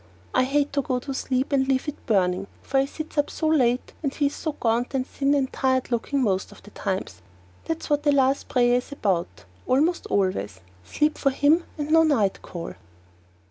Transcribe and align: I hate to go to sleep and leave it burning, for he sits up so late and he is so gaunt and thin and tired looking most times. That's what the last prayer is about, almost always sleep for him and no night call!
I 0.33 0.45
hate 0.45 0.73
to 0.73 0.81
go 0.81 0.97
to 0.97 1.13
sleep 1.13 1.51
and 1.51 1.67
leave 1.67 1.87
it 1.87 2.07
burning, 2.07 2.47
for 2.63 2.79
he 2.79 2.87
sits 2.87 3.19
up 3.19 3.29
so 3.29 3.45
late 3.47 3.93
and 4.01 4.11
he 4.11 4.25
is 4.25 4.33
so 4.35 4.53
gaunt 4.53 4.95
and 4.95 5.05
thin 5.05 5.35
and 5.35 5.53
tired 5.53 5.91
looking 5.91 6.23
most 6.23 6.51
times. 6.73 7.21
That's 7.65 7.87
what 7.87 8.01
the 8.01 8.11
last 8.11 8.47
prayer 8.49 8.77
is 8.77 8.91
about, 8.91 9.45
almost 9.67 10.07
always 10.07 10.59
sleep 10.83 11.19
for 11.19 11.29
him 11.29 11.65
and 11.77 11.91
no 11.91 12.01
night 12.01 12.41
call! 12.41 12.73